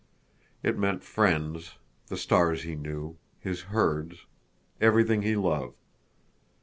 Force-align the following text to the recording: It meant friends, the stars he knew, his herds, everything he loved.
It 0.63 0.79
meant 0.79 1.03
friends, 1.03 1.75
the 2.07 2.17
stars 2.17 2.63
he 2.63 2.73
knew, 2.73 3.17
his 3.39 3.61
herds, 3.69 4.25
everything 4.81 5.21
he 5.21 5.35
loved. 5.35 5.75